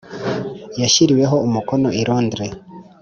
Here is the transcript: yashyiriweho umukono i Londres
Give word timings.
yashyiriweho 0.81 1.35
umukono 1.47 1.87
i 1.99 2.01
Londres 2.07 2.53